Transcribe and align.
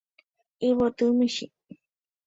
Yvoty 0.67 1.05
michĩ. 1.17 1.45